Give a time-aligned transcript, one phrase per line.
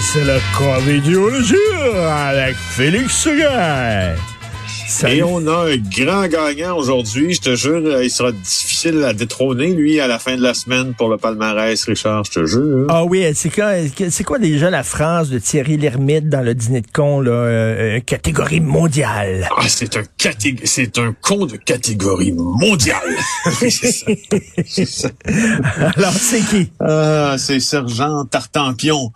[0.00, 1.54] C'est le comédiologie
[2.10, 4.14] avec Félix Seguin.
[5.08, 7.34] Et on a un grand gagnant aujourd'hui.
[7.34, 10.94] Je te jure, il sera difficile à détrôner, lui, à la fin de la semaine
[10.94, 12.86] pour le palmarès, Richard, je te jure.
[12.88, 13.72] Ah oui, c'est quoi,
[14.10, 18.00] c'est quoi déjà la phrase de Thierry Lhermitte dans le dîner de con, là, euh,
[18.00, 19.48] catégorie mondiale?
[19.56, 20.02] Ah, c'est un
[20.64, 23.16] c'est un con de catégorie mondiale.
[23.58, 25.08] c'est ça.
[25.96, 26.70] Alors, c'est qui?
[26.80, 29.12] Ah, c'est Sergent Tartampion,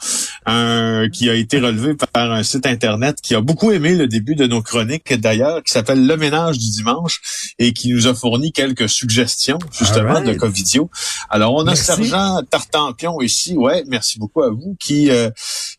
[0.46, 4.34] un, qui a été relevé par un site Internet qui a beaucoup aimé le début
[4.34, 7.20] de nos chroniques, d'ailleurs, qui s'appelle Le Ménage du dimanche
[7.58, 10.90] et qui nous a fourni quelques suggestions justement de Covidio.
[11.28, 15.30] Alors on a Sergent Tartampion ici, ouais, merci beaucoup à vous qui euh,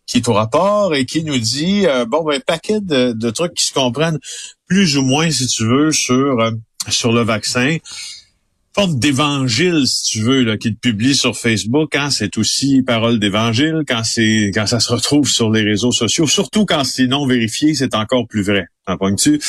[0.07, 3.53] qui est au rapport et qui nous dit euh, bon ben paquet de, de, trucs
[3.53, 4.19] qui se comprennent
[4.67, 6.51] plus ou moins si tu veux sur euh,
[6.89, 7.77] sur le vaccin
[8.73, 13.81] forme d'évangile, si tu veux, là, qu'il publie sur Facebook, hein, c'est aussi parole d'évangile.
[13.87, 17.73] Quand c'est quand ça se retrouve sur les réseaux sociaux, surtout quand c'est non vérifié,
[17.73, 18.67] c'est encore plus vrai.
[19.17, 19.41] Tu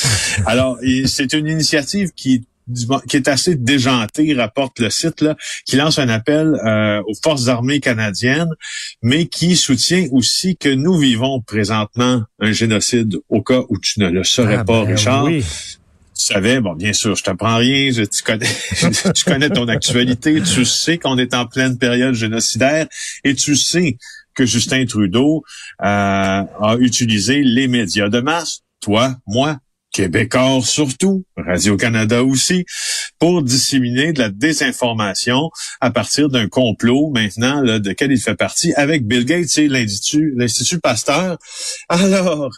[0.45, 2.45] Alors, c'est une initiative qui
[3.07, 7.47] qui est assez déjantée, rapporte le site, là, qui lance un appel euh, aux forces
[7.47, 8.51] armées canadiennes,
[9.01, 14.09] mais qui soutient aussi que nous vivons présentement un génocide au cas où tu ne
[14.09, 15.27] le saurais ah, pas, ben Richard.
[15.27, 18.47] Tu savais, bon, bien sûr, je t'apprends rien, tu connais,
[19.15, 22.87] tu connais ton actualité, tu sais qu'on est en pleine période génocidaire
[23.23, 23.97] et tu sais
[24.35, 25.43] que Justin Trudeau
[25.81, 29.57] euh, a utilisé les médias de masse, toi, moi,
[29.93, 32.65] Québécois surtout, Radio-Canada aussi,
[33.19, 38.35] pour disséminer de la désinformation à partir d'un complot maintenant là, de quel il fait
[38.35, 41.37] partie avec Bill Gates et l'Institut Pasteur.
[41.87, 42.49] Alors,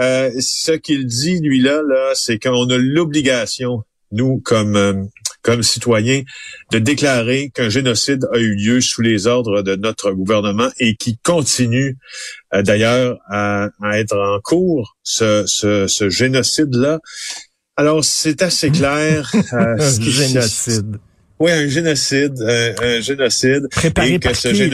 [0.00, 4.94] euh, ce qu'il dit, lui-là, là, c'est qu'on a l'obligation, nous, comme euh,
[5.42, 6.22] comme citoyen
[6.70, 11.18] de déclarer qu'un génocide a eu lieu sous les ordres de notre gouvernement et qui
[11.18, 11.96] continue
[12.54, 17.00] euh, d'ailleurs à, être en cours, ce, ce, génocide-là.
[17.76, 19.32] Alors, c'est assez clair.
[19.52, 20.96] Euh, un génocide.
[21.38, 23.66] Oui, un génocide, un, génocide.
[23.70, 24.70] Préparé par ce qui,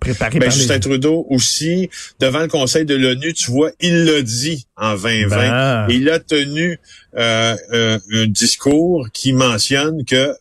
[0.00, 4.66] Préparé ben, Justin Trudeau aussi, devant le Conseil de l'ONU, tu vois, il l'a dit
[4.76, 5.36] en 2020.
[5.36, 5.86] Ben.
[5.90, 6.78] Il a tenu
[7.16, 10.34] euh, euh, un discours qui mentionne que,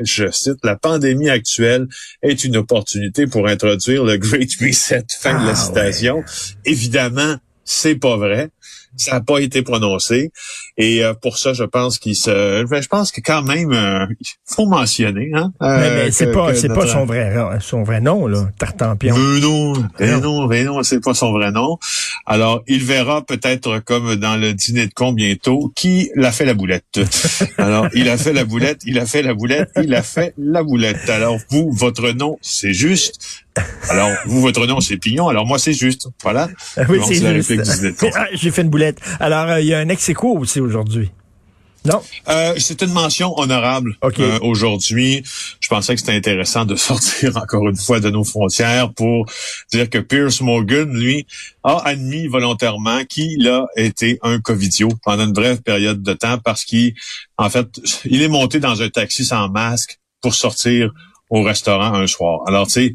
[0.00, 1.86] je cite, la pandémie actuelle
[2.22, 5.04] est une opportunité pour introduire le Great Reset.
[5.20, 6.22] Fin de la ah, citation.
[6.64, 8.50] Évidemment, c'est pas vrai.
[8.96, 10.32] Ça n'a pas été prononcé.
[10.78, 12.64] Et euh, pour ça, je pense qu'il se.
[12.64, 15.30] Ben, je pense que quand même, euh, il faut mentionner.
[15.34, 19.14] Hein, euh, mais, mais c'est pas, c'est pas son vrai, son vrai nom là, Tartampion.
[19.16, 19.40] Mais
[20.00, 21.78] mais non, mais non, c'est pas son vrai nom.
[22.24, 26.54] Alors, il verra peut-être comme dans le dîner de con bientôt qui l'a fait la
[26.54, 27.00] boulette.
[27.58, 30.62] Alors, il a fait la boulette, il a fait la boulette, il a fait la
[30.62, 31.10] boulette.
[31.10, 33.42] Alors, vous, votre nom, c'est juste.
[33.90, 35.28] Alors, vous, votre nom, c'est Pignon.
[35.28, 36.08] Alors, moi, c'est juste.
[36.22, 36.48] Voilà.
[36.88, 37.52] Oui, c'est juste.
[38.14, 38.98] Ah, j'ai fait une boulette.
[39.20, 41.10] Alors, euh, il y a un ex aussi aujourd'hui?
[41.84, 42.00] Non?
[42.28, 45.24] Euh, c'est une mention honorable euh, aujourd'hui.
[45.58, 49.26] Je pensais que c'était intéressant de sortir encore une fois de nos frontières pour
[49.72, 51.26] dire que Pierce Morgan, lui,
[51.64, 56.64] a admis volontairement qu'il a été un covidio pendant une brève période de temps parce
[56.64, 56.94] qu'il,
[57.36, 57.66] en fait,
[58.04, 60.92] il est monté dans un taxi sans masque pour sortir
[61.30, 62.42] au restaurant un soir.
[62.46, 62.94] Alors, tu sais,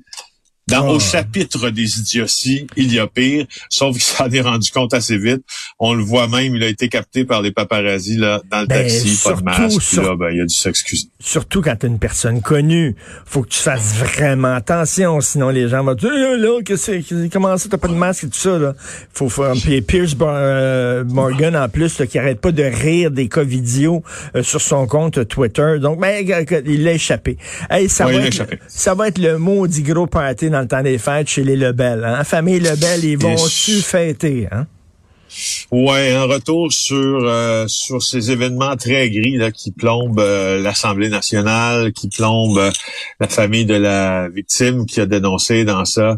[0.68, 1.00] dans, Au ah.
[1.00, 5.42] chapitre des idioties, il y a pire, sauf qu'il s'en est rendu compte assez vite.
[5.80, 8.84] On le voit même, il a été capté par les paparazzis là, dans le ben,
[8.84, 11.08] taxi, pas de masque, puis là, ben, il a dû s'excuser.
[11.19, 15.84] Surtout quand t'es une personne connue, faut que tu fasses vraiment attention, sinon les gens
[15.84, 18.58] vont dire eh, là, que c'est, comment ça, t'as pas de masque et tout ça
[18.58, 18.74] là?
[19.13, 19.54] Faut faire.
[19.54, 24.04] Puis Pierce euh, Morgan en plus, qui arrête pas de rire des covidios
[24.36, 25.80] euh, sur son compte Twitter.
[25.80, 26.25] Donc, ben,
[26.66, 27.38] il l'a échappé.
[27.70, 30.98] Hey, ça, va être, ça va être le maudit gros party dans le temps des
[30.98, 32.04] fêtes chez les Lebel.
[32.04, 32.24] Hein?
[32.24, 34.48] Famille Lebel, ils vont-tu fêter?
[34.51, 34.65] Hein?
[35.71, 41.09] Ouais, un retour sur euh, sur ces événements très gris là, qui plombent euh, l'Assemblée
[41.09, 42.71] nationale, qui plombent euh,
[43.19, 46.15] la famille de la victime qui a dénoncé dans ça.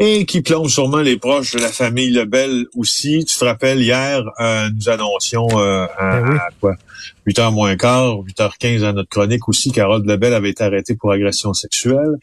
[0.00, 3.24] et qui plonge sûrement les proches de la famille Lebel aussi.
[3.24, 6.36] Tu te rappelles, hier, euh, nous annoncions euh, à, Ben oui.
[6.38, 6.74] à quoi?
[7.28, 11.54] 8h moins quart, 8h15 à notre chronique aussi, Carole Lebel avait été arrêtée pour agression
[11.54, 12.16] sexuelle.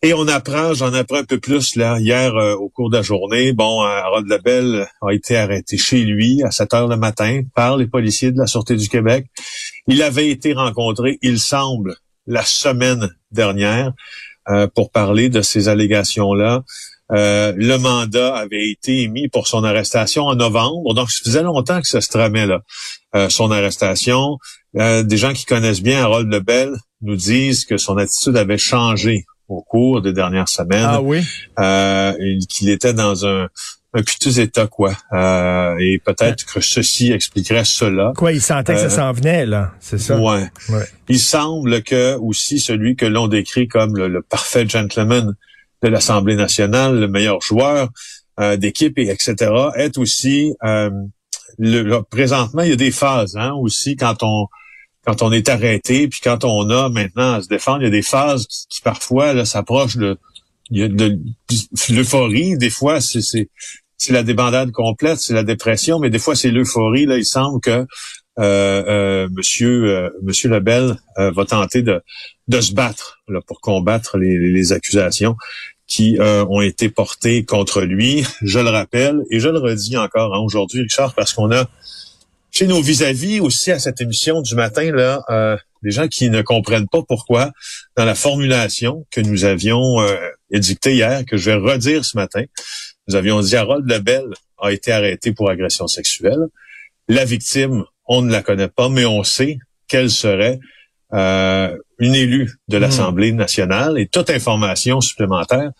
[0.00, 3.02] Et on apprend, j'en apprends un peu plus là hier euh, au cours de la
[3.02, 3.52] journée.
[3.52, 7.76] Bon, euh, Harold Lebel a été arrêté chez lui à 7 heures le matin par
[7.76, 9.26] les policiers de la Sûreté du Québec.
[9.88, 11.96] Il avait été rencontré, il semble,
[12.28, 13.92] la semaine dernière
[14.48, 16.62] euh, pour parler de ces allégations-là.
[17.10, 20.94] Le mandat avait été émis pour son arrestation en novembre.
[20.94, 22.60] Donc, ça faisait longtemps que ça se tramait, là,
[23.30, 24.36] son arrestation.
[24.74, 29.62] Des gens qui connaissent bien Harold Lebel nous disent que son attitude avait changé au
[29.62, 31.22] cours des dernières semaines, Ah oui?
[31.58, 32.12] euh,
[32.48, 33.48] qu'il était dans un,
[33.94, 34.92] un piteux état, quoi.
[35.12, 38.12] Euh, et peut-être que ceci expliquerait cela.
[38.16, 39.72] Quoi, il sentait que ça Euh, s'en venait, là.
[39.80, 40.18] C'est ça?
[40.18, 40.48] Ouais.
[40.68, 40.86] Ouais.
[41.08, 45.34] Il semble que aussi celui que l'on décrit comme le, le parfait gentleman
[45.82, 47.88] de l'Assemblée nationale, le meilleur joueur
[48.40, 49.34] euh, d'équipe et etc.
[49.76, 50.90] est aussi euh,
[51.56, 54.46] le, le- présentement il y a des phases hein, aussi quand on
[55.08, 57.90] quand on est arrêté puis quand on a maintenant à se défendre il y a
[57.90, 60.18] des phases qui, parfois s'approchent de
[60.70, 61.18] de,
[61.88, 63.48] l'euphorie des fois c'est
[64.10, 67.70] la débandade complète c'est la dépression mais des fois c'est l'euphorie là il semble que
[67.70, 67.84] euh,
[68.38, 72.02] euh, Monsieur euh, Monsieur Lebel euh, va tenter de
[72.46, 75.36] de se battre là, pour combattre les, les accusations
[75.86, 78.24] qui euh, ont été portées contre lui.
[78.42, 81.64] Je le rappelle et je le redis encore hein, aujourd'hui, Richard, parce qu'on a
[82.58, 86.42] chez nos vis-à-vis aussi à cette émission du matin là euh, des gens qui ne
[86.42, 87.52] comprennent pas pourquoi
[87.96, 90.16] dans la formulation que nous avions euh,
[90.50, 92.42] édictée hier, que je vais redire ce matin,
[93.06, 94.24] nous avions dit Harold Lebel
[94.60, 96.48] a été arrêté pour agression sexuelle.
[97.06, 100.58] La victime, on ne la connaît pas, mais on sait qu'elle serait
[101.12, 105.70] euh, une élue de l'Assemblée nationale et toute information supplémentaire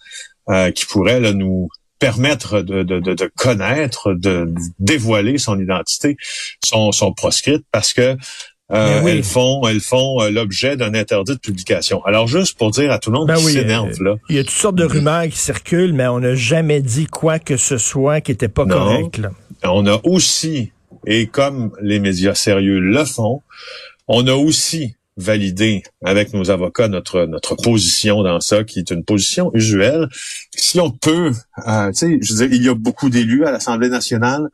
[0.48, 6.16] euh, qui pourrait là, nous permettre de, de, de, de connaître, de dévoiler son identité,
[6.64, 8.16] sont, sont proscrites parce que
[8.70, 9.10] euh, Ben oui.
[9.12, 12.04] elles font, elles font euh, l'objet d'un interdit de publication.
[12.04, 14.36] Alors juste pour dire à tout le monde Ben qui oui, s'énerve euh, là, Il
[14.36, 17.56] y a toutes sortes de rumeurs qui circulent, mais on n'a jamais dit quoi que
[17.56, 18.76] ce soit qui était pas Non.
[18.76, 19.18] correct.
[19.18, 19.30] Là.
[19.64, 20.72] on a aussi,
[21.06, 23.42] et comme les médias sérieux le font,
[24.06, 29.04] on a aussi validé avec nos avocats notre notre position dans ça, qui est une
[29.04, 30.08] position usuelle.
[30.56, 31.32] Si on peut,
[31.66, 34.48] euh, tu sais, je veux dire, il y a beaucoup d'élus à l'Assemblée nationale.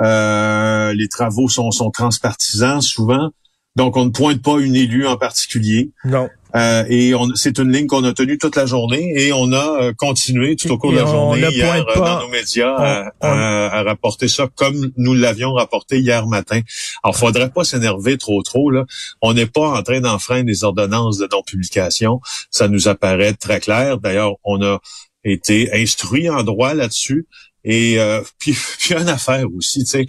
[0.00, 3.30] Euh, les travaux sont, sont transpartisans souvent.
[3.76, 5.92] Donc, on ne pointe pas une élue en particulier.
[6.04, 6.28] Non.
[6.56, 9.92] Euh, et c'est une ligne qu'on a tenue toute la journée et on a euh,
[9.96, 13.26] continué tout au cours de la journée hier euh, dans nos médias on- à, on-
[13.28, 16.60] à- à rapporter ça comme nous l'avions rapporté hier matin.
[17.02, 18.84] Alors, faudrait pas s'énerver trop trop là.
[19.20, 22.20] On n'est pas en train d'enfreindre les ordonnances de non-publication.
[22.50, 23.98] Ça nous apparaît très clair.
[23.98, 24.78] D'ailleurs, on a
[25.24, 27.26] été instruit en droit là-dessus.
[27.64, 30.06] Et euh, puis, puis une affaire aussi, tu sais,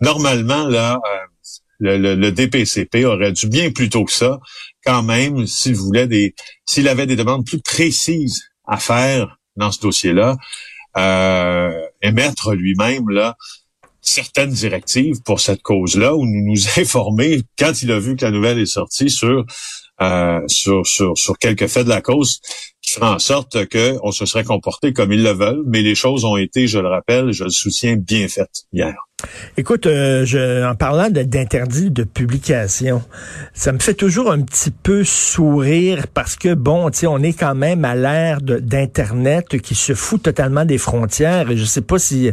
[0.00, 1.00] normalement là.
[1.78, 4.40] Le, le- le DPCP aurait dû bien plus tôt que ça,
[4.84, 6.34] quand même, s'il voulait des,
[6.66, 10.36] s'il avait des demandes plus précises à faire dans ce dossier-là,
[10.96, 11.70] euh,
[12.02, 13.36] émettre lui-même là
[14.00, 18.30] certaines directives pour cette cause-là, ou nous nous informer quand il a vu que la
[18.30, 19.44] nouvelle est sortie sur
[20.00, 22.40] euh, sur, sur sur quelques faits de la cause
[22.82, 25.94] qui fera en sorte que on se serait comporté comme ils le veulent, mais les
[25.96, 28.94] choses ont été, je le rappelle, je le soutiens, bien faites hier.
[29.56, 33.02] Écoute, euh, je, en parlant d'interdit de publication,
[33.52, 37.32] ça me fait toujours un petit peu sourire parce que, bon, tu sais, on est
[37.32, 41.50] quand même à l'ère d'Internet qui se fout totalement des frontières.
[41.50, 42.30] Et je sais pas si...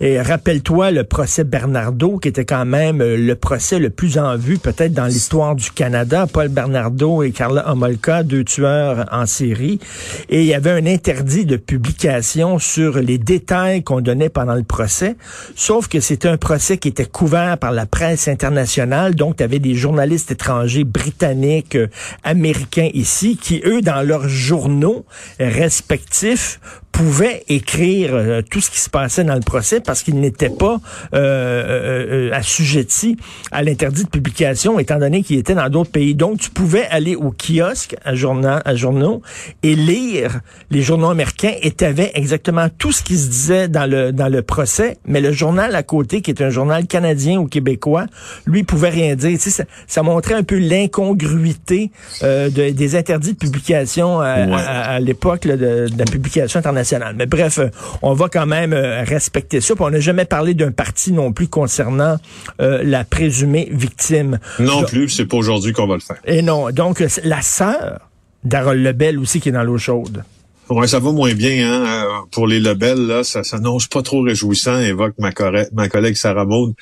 [0.00, 4.36] Et rappelle-toi le procès Bernardo, qui était quand même euh, le procès le plus en
[4.36, 6.28] vue peut-être dans l'histoire du Canada.
[6.32, 9.80] Paul Bernardo et Carla Homolka, deux tueurs en série.
[10.28, 14.62] Et il y avait un interdit de publication sur les détails qu'on donnait pendant le
[14.62, 15.16] procès.
[15.56, 19.14] Sauf que c'était un procès qui était couvert par la presse internationale.
[19.14, 21.88] Donc, tu avais des journalistes étrangers, britanniques, euh,
[22.24, 25.06] américains ici, qui, eux, dans leurs journaux
[25.38, 26.60] respectifs,
[26.92, 30.80] pouvaient écrire euh, tout ce qui se passait dans le procès parce qu'ils n'étaient pas
[31.14, 33.16] euh, euh, euh, assujettis
[33.52, 36.14] à l'interdit de publication, étant donné qu'ils étaient dans d'autres pays.
[36.14, 39.22] Donc, tu pouvais aller au kiosque à, journal, à journaux
[39.62, 43.88] et lire les journaux américains et tu avais exactement tout ce qui se disait dans
[43.88, 47.46] le, dans le procès, mais le journal à côté, qui est un journal canadien ou
[47.46, 48.06] québécois,
[48.46, 49.30] lui pouvait rien dire.
[49.38, 51.90] Tu sais, ça, ça montrait un peu l'incongruité
[52.22, 54.52] euh, de- des interdits de publication à, Ouais.
[54.54, 56.79] à- à l'époque de la publication internationale.
[57.16, 57.68] Mais bref, euh,
[58.02, 59.74] on va quand même euh, respecter ça.
[59.74, 62.16] Puis on n'a jamais parlé d'un parti non plus concernant
[62.60, 64.38] euh, la présumée victime.
[64.58, 66.20] Non plus, c'est pas aujourd'hui qu'on va le faire.
[66.24, 68.00] Et non, donc la sœur
[68.44, 70.22] d'Harold Lebel aussi qui est dans l'eau chaude.
[70.70, 72.24] Ouais, ça va moins bien hein?
[72.30, 73.08] Pour les Lebel.
[73.08, 74.78] Là, ça s'annonce pas trop réjouissant.
[74.78, 75.32] Évoque ma,
[75.72, 76.74] ma collègue Sarah Maud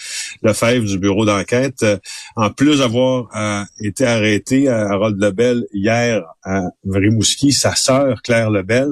[0.43, 1.83] Lefebvre du bureau d'enquête.
[1.83, 1.97] Euh,
[2.37, 8.50] en plus d'avoir euh, été arrêté à Harold Lebel hier à Rimouski, sa sœur Claire
[8.50, 8.90] Lebel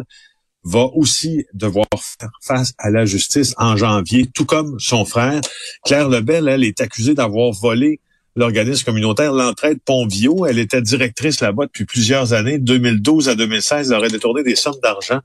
[0.66, 5.40] va aussi devoir faire face à la justice en janvier, tout comme son frère.
[5.85, 8.00] Claire Lebel, elle, est accusée d'avoir volé
[8.37, 10.47] l'organisme communautaire L'Entraide Pontvio.
[10.47, 12.59] Elle était directrice là-bas depuis plusieurs années.
[12.59, 15.21] 2012 à 2016, elle aurait détourné des sommes d'argent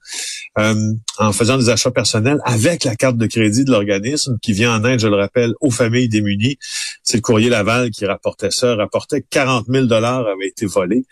[0.58, 4.74] euh, en faisant des achats personnels avec la carte de crédit de l'organisme qui vient
[4.74, 6.58] en aide, je le rappelle, aux familles démunies.
[7.04, 11.06] C'est le courrier Laval qui rapportait ça, rapportait 40 000 dollars avaient été volés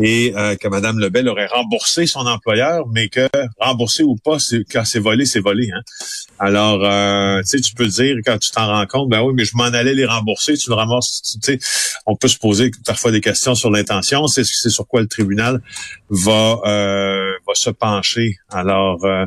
[0.00, 3.28] et euh, que Mme Lebel aurait remboursé son employeur, mais que
[3.58, 4.38] remboursé ou pas,
[4.72, 5.70] quand c'est volé, c'est volé.
[5.70, 5.80] Hein?
[6.38, 9.44] Alors, euh, tu sais, tu peux dire quand tu t'en rends compte, ben oui, mais
[9.44, 11.36] je m'en allais les rembourser, tu le ramasses.
[12.06, 14.26] On peut se poser parfois des questions sur l'intention.
[14.26, 15.60] C'est sur quoi le tribunal
[16.10, 18.36] va euh, va se pencher.
[18.50, 19.26] Alors, euh,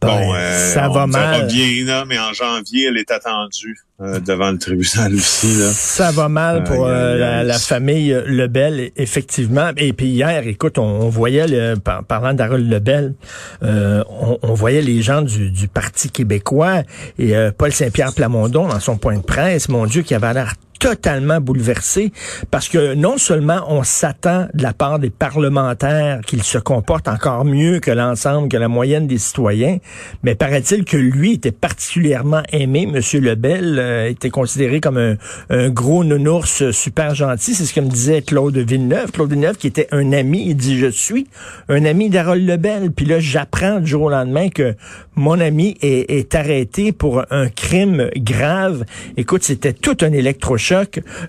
[0.00, 1.46] bon, ben, ça va mal.
[1.46, 3.76] bien, là, mais en janvier, elle est attendue.
[4.00, 5.54] Euh, devant le tribunal aussi.
[5.56, 5.70] Là.
[5.70, 9.70] Ça va mal pour euh, la, famille Lebel, effectivement.
[9.76, 13.14] Et puis hier, écoute, on, voyait, le, parlant d'Harold Lebel,
[13.62, 14.02] euh,
[14.42, 16.82] on, voyait les gens du, du Parti québécois
[17.20, 20.54] et Paul Saint-Pierre Plamondon dans son point de presse, mon Dieu, qui avait l'air
[20.84, 22.12] totalement bouleversé
[22.50, 27.46] parce que non seulement on s'attend de la part des parlementaires qu'ils se comportent encore
[27.46, 29.78] mieux que l'ensemble, que la moyenne des citoyens,
[30.24, 35.16] mais paraît-il que lui était particulièrement aimé, Monsieur Lebel euh, était considéré comme
[35.48, 39.10] un, gros nounours super gentil, c'est ce que me disait Claude Villeneuve.
[39.10, 41.28] Claude Villeneuve qui était un ami, il dit je suis
[41.70, 44.74] un ami d'Harold Lebel, puis là j'apprends du jour au lendemain que
[45.16, 48.84] mon ami est, est arrêté pour un crime grave.
[49.16, 50.73] Écoute, c'était tout un électrochoc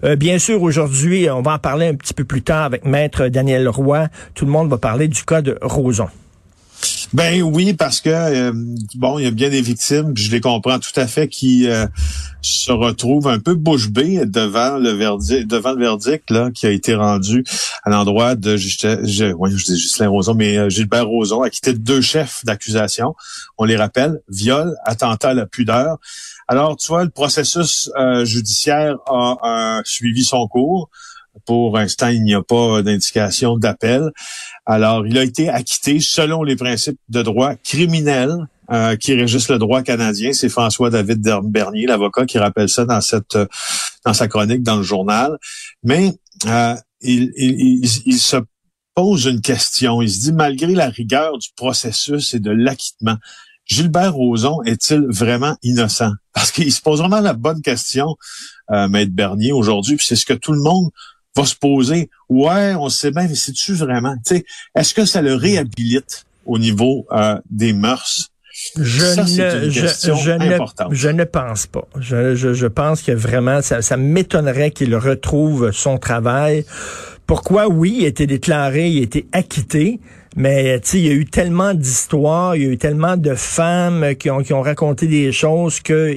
[0.04, 3.28] euh, bien sûr, aujourd'hui, on va en parler un petit peu plus tard avec Maître
[3.28, 4.08] Daniel Roy.
[4.34, 6.08] Tout le monde va parler du cas de Roson.
[7.14, 8.52] Ben oui, parce que euh,
[8.96, 11.86] bon, il y a bien des victimes, je les comprends tout à fait, qui euh,
[12.42, 16.72] se retrouvent un peu bouche bée devant le verdict, devant le verdict là qui a
[16.72, 17.44] été rendu
[17.84, 18.68] à l'endroit de je,
[19.04, 23.16] je dis Justin Roson, mais Gilbert Roson, a quitté deux chefs d'accusation.
[23.58, 25.98] On les rappelle viol, attentat à la pudeur.
[26.48, 30.90] Alors, tu vois, le processus euh, judiciaire a suivi son cours.
[31.46, 34.12] Pour l'instant, il n'y a pas d'indication d'appel.
[34.66, 38.36] Alors, il a été acquitté selon les principes de droit criminel
[38.72, 40.34] euh, qui régissent le droit canadien.
[40.34, 43.38] C'est François-David Bernier, l'avocat, qui rappelle ça dans cette
[44.06, 45.38] dans sa chronique dans le journal.
[45.84, 46.14] Mais
[46.48, 48.38] euh, il, il se
[48.96, 50.02] pose une question.
[50.02, 53.18] Il se dit, malgré la rigueur du processus et de l'acquittement,
[53.66, 56.12] Gilbert Rozon est-il vraiment innocent?
[56.34, 58.16] Parce qu'il se pose vraiment la bonne question,
[58.72, 60.90] euh, Maître Bernier, aujourd'hui, puis c'est ce que tout le monde
[61.36, 62.10] va se poser.
[62.30, 64.16] Ouais, on sait bien, mais c'est-tu vraiment?
[64.76, 68.32] Est-ce que ça le réhabilite au niveau euh, des mœurs?
[68.78, 70.32] Je, ne, je, ne, je,
[71.10, 71.88] ne, pense pas.
[72.00, 76.66] Je, je pense que vraiment, ça, ça m'étonnerait qu'il retrouve son travail.
[77.28, 77.68] Pourquoi?
[77.68, 80.00] Oui, il a été déclaré, il a été acquitté,
[80.36, 84.30] mais il y a eu tellement d'histoires, il y a eu tellement de femmes qui
[84.30, 86.14] ont, qui ont raconté des choses que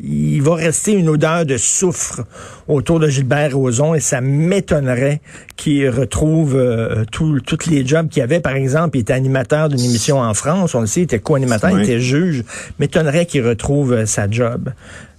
[0.00, 2.22] il, va rester une odeur de soufre
[2.68, 5.20] autour de Gilbert Rozon et ça m'étonnerait
[5.56, 8.40] qu'il retrouve euh, tous les jobs qu'il avait.
[8.40, 11.70] Par exemple, il était animateur d'une émission en France, on le sait, il était co-animateur,
[11.72, 12.44] il était juge.
[12.78, 14.70] M'étonnerait qu'il retrouve euh, sa job.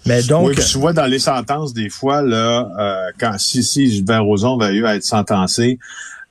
[0.06, 3.92] Mais donc, oui, tu vois dans les sentences des fois là, euh, quand si si
[3.92, 5.78] Gilbert Rozon va eu à être sentencé,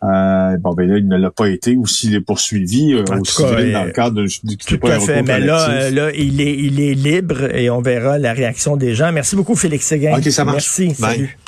[0.03, 3.25] euh, bon, ben là, il ne l'a pas été, ou s'il est poursuivi, euh, au
[3.25, 5.23] civil, dans le cadre de, tout à fait.
[5.23, 8.95] Mais là, euh, là, il est, il est libre et on verra la réaction des
[8.95, 9.13] gens.
[9.13, 10.17] Merci beaucoup, Félix Séguin.
[10.19, 10.79] OK, ça marche.
[10.79, 10.95] Merci.
[10.95, 11.39] Salut.